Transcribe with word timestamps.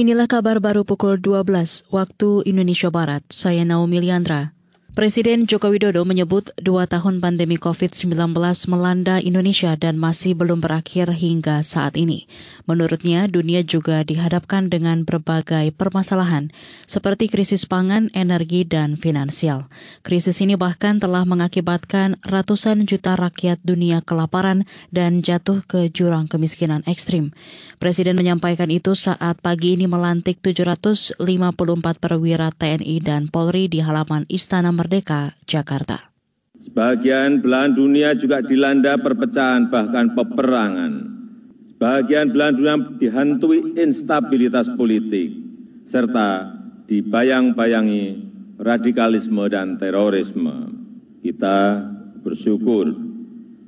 Inilah 0.00 0.32
kabar 0.32 0.64
baru 0.64 0.88
pukul 0.88 1.20
12 1.20 1.92
waktu 1.92 2.48
Indonesia 2.48 2.88
Barat. 2.88 3.20
Saya 3.28 3.68
Naomi 3.68 4.00
Liandra. 4.00 4.56
Presiden 4.90 5.46
Joko 5.46 5.70
Widodo 5.70 6.02
menyebut 6.02 6.50
dua 6.58 6.88
tahun 6.90 7.22
pandemi 7.22 7.62
COVID-19 7.62 8.10
melanda 8.66 9.22
Indonesia 9.22 9.78
dan 9.78 9.94
masih 9.94 10.34
belum 10.34 10.58
berakhir 10.58 11.14
hingga 11.14 11.62
saat 11.62 11.94
ini. 11.94 12.26
Menurutnya, 12.66 13.30
dunia 13.30 13.62
juga 13.62 14.02
dihadapkan 14.02 14.66
dengan 14.66 15.06
berbagai 15.06 15.70
permasalahan, 15.78 16.50
seperti 16.90 17.30
krisis 17.30 17.70
pangan, 17.70 18.10
energi, 18.18 18.66
dan 18.66 18.98
finansial. 18.98 19.70
Krisis 20.02 20.42
ini 20.42 20.58
bahkan 20.58 20.98
telah 20.98 21.22
mengakibatkan 21.22 22.18
ratusan 22.26 22.82
juta 22.82 23.14
rakyat 23.14 23.62
dunia 23.62 24.02
kelaparan 24.02 24.66
dan 24.90 25.22
jatuh 25.22 25.62
ke 25.62 25.86
jurang 25.92 26.26
kemiskinan 26.26 26.82
ekstrim. 26.90 27.30
Presiden 27.80 28.12
menyampaikan 28.12 28.68
itu 28.68 28.92
saat 28.92 29.40
pagi 29.40 29.72
ini 29.72 29.88
melantik 29.88 30.44
754 30.44 31.16
perwira 31.96 32.52
TNI 32.52 33.00
dan 33.00 33.32
Polri 33.32 33.72
di 33.72 33.80
halaman 33.80 34.28
Istana 34.28 34.68
Merdeka, 34.68 35.32
Jakarta. 35.48 36.12
Sebagian 36.60 37.40
belahan 37.40 37.72
dunia 37.72 38.12
juga 38.12 38.44
dilanda 38.44 39.00
perpecahan 39.00 39.72
bahkan 39.72 40.12
peperangan. 40.12 40.92
Sebagian 41.64 42.28
belahan 42.28 42.52
dunia 42.52 42.76
dihantui 43.00 43.72
instabilitas 43.80 44.68
politik 44.76 45.32
serta 45.88 46.52
dibayang-bayangi 46.84 48.06
radikalisme 48.60 49.48
dan 49.48 49.80
terorisme. 49.80 50.68
Kita 51.24 51.80
bersyukur 52.20 52.92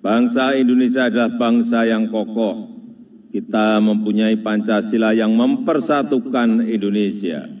bangsa 0.00 0.56
Indonesia 0.56 1.12
adalah 1.12 1.36
bangsa 1.36 1.84
yang 1.84 2.08
kokoh. 2.08 2.77
Kita 3.28 3.76
mempunyai 3.84 4.40
Pancasila 4.40 5.12
yang 5.12 5.36
mempersatukan 5.36 6.64
Indonesia 6.64 7.58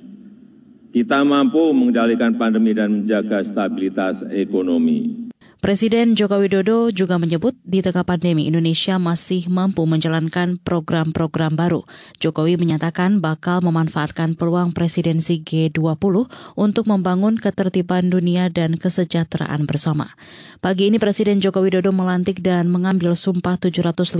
kita 0.88 1.20
mampu 1.20 1.76
mengendalikan 1.76 2.32
pandemi 2.40 2.72
dan 2.72 3.00
menjaga 3.00 3.44
stabilitas 3.44 4.24
ekonomi. 4.32 5.17
Presiden 5.58 6.14
Joko 6.14 6.38
Widodo 6.38 6.94
juga 6.94 7.18
menyebut 7.18 7.50
di 7.66 7.82
tengah 7.82 8.06
pandemi 8.06 8.46
Indonesia 8.46 8.94
masih 9.02 9.50
mampu 9.50 9.82
menjalankan 9.90 10.54
program-program 10.62 11.58
baru. 11.58 11.82
Jokowi 12.22 12.54
menyatakan 12.54 13.18
bakal 13.18 13.58
memanfaatkan 13.66 14.38
peluang 14.38 14.70
presidensi 14.70 15.42
G20 15.42 16.30
untuk 16.54 16.86
membangun 16.86 17.34
ketertiban 17.34 18.06
dunia 18.06 18.46
dan 18.54 18.78
kesejahteraan 18.78 19.66
bersama. 19.66 20.06
Pagi 20.62 20.94
ini 20.94 21.02
Presiden 21.02 21.42
Joko 21.42 21.58
Widodo 21.58 21.90
melantik 21.90 22.38
dan 22.38 22.70
mengambil 22.70 23.18
sumpah 23.18 23.58
754 23.58 24.14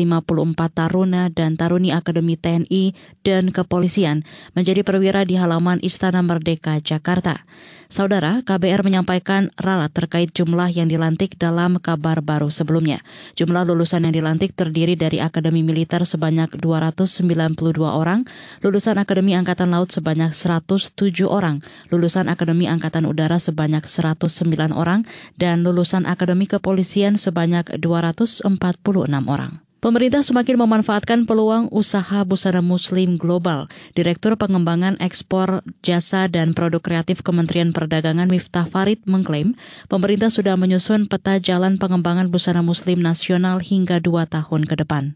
taruna 0.75 1.31
dan 1.31 1.55
taruni 1.55 1.95
Akademi 1.95 2.35
TNI 2.35 2.99
dan 3.23 3.55
Kepolisian 3.55 4.27
menjadi 4.59 4.83
perwira 4.83 5.23
di 5.23 5.39
halaman 5.39 5.79
Istana 5.87 6.19
Merdeka, 6.19 6.83
Jakarta. 6.83 7.47
Saudara, 7.89 8.45
KBR 8.45 8.85
menyampaikan 8.85 9.49
ralat 9.57 9.89
terkait 9.97 10.29
jumlah 10.37 10.69
yang 10.69 10.93
dilantik 10.93 11.41
dalam 11.41 11.81
kabar 11.81 12.21
baru 12.21 12.53
sebelumnya. 12.53 13.01
Jumlah 13.33 13.65
lulusan 13.65 14.05
yang 14.05 14.13
dilantik 14.13 14.53
terdiri 14.53 14.93
dari 14.93 15.25
Akademi 15.25 15.65
Militer 15.65 16.05
sebanyak 16.05 16.53
292 16.61 17.57
orang, 17.89 18.29
lulusan 18.61 19.01
Akademi 19.01 19.33
Angkatan 19.33 19.73
Laut 19.73 19.89
sebanyak 19.89 20.37
107 20.37 21.01
orang, 21.25 21.65
lulusan 21.89 22.29
Akademi 22.29 22.69
Angkatan 22.69 23.09
Udara 23.09 23.41
sebanyak 23.41 23.89
109 23.89 24.29
orang, 24.77 25.09
dan 25.41 25.65
lulusan 25.65 26.05
Akademi 26.05 26.45
Kepolisian 26.45 27.17
sebanyak 27.17 27.73
246 27.81 28.45
orang. 29.33 29.65
Pemerintah 29.79 30.27
semakin 30.27 30.59
memanfaatkan 30.59 31.23
peluang 31.23 31.71
usaha 31.71 32.27
busana 32.27 32.59
muslim 32.59 33.15
global. 33.15 33.71
Direktur 33.95 34.35
Pengembangan 34.35 34.99
Ekspor 34.99 35.63
Jasa 35.87 36.27
dan 36.27 36.51
Produk 36.51 36.83
Kreatif 36.83 37.23
Kementerian 37.23 37.71
Perdagangan 37.71 38.27
Miftah 38.27 38.67
Farid 38.67 38.99
mengklaim 39.07 39.55
pemerintah 39.87 40.35
sudah 40.35 40.59
menyusun 40.59 41.07
peta 41.07 41.39
jalan 41.39 41.79
pengembangan 41.79 42.27
busana 42.27 42.59
muslim 42.59 42.99
nasional 42.99 43.63
hingga 43.63 44.03
dua 44.03 44.27
tahun 44.27 44.67
ke 44.67 44.83
depan. 44.83 45.15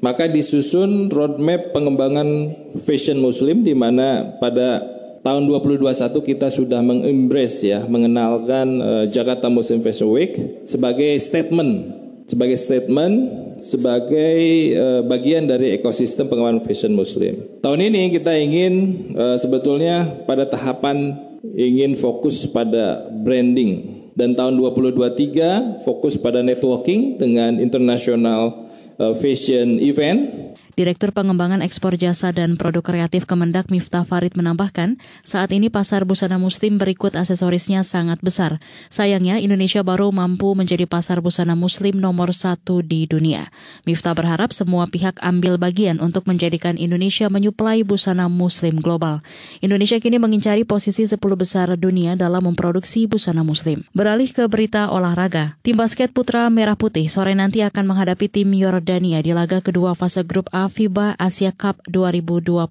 Maka 0.00 0.24
disusun 0.24 1.12
roadmap 1.12 1.76
pengembangan 1.76 2.56
fashion 2.80 3.20
muslim 3.20 3.60
di 3.60 3.76
mana 3.76 4.40
pada 4.40 4.80
tahun 5.20 5.44
2021 5.52 5.84
kita 6.24 6.48
sudah 6.48 6.80
mengembrace 6.80 7.60
ya, 7.60 7.84
mengenalkan 7.84 8.80
uh, 8.80 9.04
Jakarta 9.04 9.52
Muslim 9.52 9.84
Fashion 9.84 10.08
Week 10.08 10.64
sebagai 10.64 11.12
statement 11.20 11.97
sebagai 12.28 12.60
statement 12.60 13.14
sebagai 13.58 14.38
uh, 14.76 15.00
bagian 15.08 15.48
dari 15.48 15.74
ekosistem 15.74 16.28
pengembangan 16.28 16.62
fashion 16.62 16.92
muslim. 16.94 17.40
Tahun 17.64 17.80
ini 17.80 18.12
kita 18.12 18.36
ingin 18.36 18.72
uh, 19.16 19.36
sebetulnya 19.40 20.06
pada 20.28 20.44
tahapan 20.44 21.16
ingin 21.56 21.96
fokus 21.96 22.44
pada 22.46 23.08
branding 23.10 24.04
dan 24.12 24.36
tahun 24.36 24.60
2023 24.60 25.82
fokus 25.88 26.20
pada 26.20 26.44
networking 26.44 27.16
dengan 27.16 27.56
international 27.58 28.68
uh, 29.00 29.14
fashion 29.16 29.80
event 29.80 30.52
Direktur 30.78 31.10
Pengembangan 31.10 31.58
Ekspor 31.58 31.98
Jasa 31.98 32.30
dan 32.30 32.54
Produk 32.54 32.86
Kreatif 32.86 33.26
Kemendak 33.26 33.66
Miftah 33.66 34.06
Farid 34.06 34.38
menambahkan, 34.38 34.94
saat 35.26 35.50
ini 35.50 35.74
pasar 35.74 36.06
busana 36.06 36.38
muslim 36.38 36.78
berikut 36.78 37.18
aksesorisnya 37.18 37.82
sangat 37.82 38.22
besar. 38.22 38.62
Sayangnya, 38.86 39.42
Indonesia 39.42 39.82
baru 39.82 40.14
mampu 40.14 40.54
menjadi 40.54 40.86
pasar 40.86 41.18
busana 41.18 41.58
muslim 41.58 41.98
nomor 41.98 42.30
satu 42.30 42.86
di 42.86 43.10
dunia. 43.10 43.50
Miftah 43.90 44.14
berharap 44.14 44.54
semua 44.54 44.86
pihak 44.86 45.18
ambil 45.18 45.58
bagian 45.58 45.98
untuk 45.98 46.30
menjadikan 46.30 46.78
Indonesia 46.78 47.26
menyuplai 47.26 47.82
busana 47.82 48.30
muslim 48.30 48.78
global. 48.78 49.18
Indonesia 49.58 49.98
kini 49.98 50.22
mengincari 50.22 50.62
posisi 50.62 51.10
10 51.10 51.18
besar 51.34 51.74
dunia 51.74 52.14
dalam 52.14 52.54
memproduksi 52.54 53.10
busana 53.10 53.42
muslim. 53.42 53.82
Beralih 53.98 54.30
ke 54.30 54.46
berita 54.46 54.94
olahraga, 54.94 55.58
tim 55.66 55.74
basket 55.74 56.14
putra 56.14 56.46
Merah 56.54 56.78
Putih 56.78 57.10
sore 57.10 57.34
nanti 57.34 57.66
akan 57.66 57.82
menghadapi 57.82 58.30
tim 58.30 58.54
Yordania 58.54 59.18
di 59.26 59.34
laga 59.34 59.58
kedua 59.58 59.98
fase 59.98 60.22
grup 60.22 60.46
A 60.54 60.67
FIBA 60.68 61.18
Asia 61.18 61.50
Cup 61.50 61.80
2022. 61.90 62.62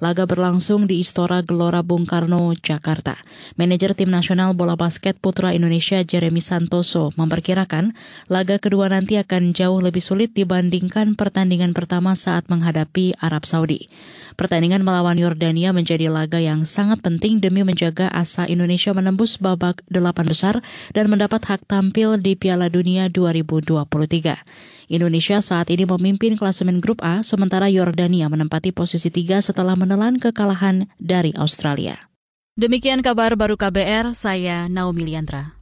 Laga 0.00 0.24
berlangsung 0.26 0.90
di 0.90 0.98
Istora 0.98 1.44
Gelora 1.46 1.86
Bung 1.86 2.08
Karno, 2.08 2.56
Jakarta. 2.58 3.14
Manajer 3.60 3.94
tim 3.94 4.10
nasional 4.10 4.56
bola 4.56 4.74
basket 4.74 5.20
putra 5.20 5.54
Indonesia 5.54 6.00
Jeremy 6.02 6.40
Santoso 6.42 7.14
memperkirakan 7.14 7.94
laga 8.32 8.58
kedua 8.58 8.90
nanti 8.90 9.20
akan 9.20 9.54
jauh 9.54 9.78
lebih 9.78 10.00
sulit 10.00 10.34
dibandingkan 10.34 11.14
pertandingan 11.14 11.76
pertama 11.76 12.16
saat 12.16 12.50
menghadapi 12.50 13.14
Arab 13.20 13.44
Saudi. 13.44 13.86
Pertandingan 14.32 14.80
melawan 14.80 15.20
Yordania 15.20 15.76
menjadi 15.76 16.08
laga 16.08 16.40
yang 16.40 16.64
sangat 16.64 17.04
penting 17.04 17.38
demi 17.38 17.60
menjaga 17.62 18.08
asa 18.08 18.48
Indonesia 18.48 18.96
menembus 18.96 19.36
babak 19.36 19.84
delapan 19.92 20.24
besar 20.24 20.54
dan 20.96 21.12
mendapat 21.12 21.44
hak 21.44 21.68
tampil 21.68 22.16
di 22.16 22.32
Piala 22.34 22.72
Dunia 22.72 23.12
2023. 23.12 24.81
Indonesia 24.92 25.40
saat 25.40 25.72
ini 25.72 25.88
memimpin 25.88 26.36
klasemen 26.36 26.76
grup 26.76 27.00
A, 27.00 27.24
sementara 27.24 27.72
Yordania 27.72 28.28
menempati 28.28 28.76
posisi 28.76 29.08
tiga 29.08 29.40
setelah 29.40 29.72
menelan 29.72 30.20
kekalahan 30.20 30.84
dari 31.00 31.32
Australia. 31.32 32.12
Demikian 32.60 33.00
kabar 33.00 33.32
baru 33.32 33.56
KBR, 33.56 34.12
saya 34.12 34.68
Naomi 34.68 35.08
Liandra. 35.08 35.61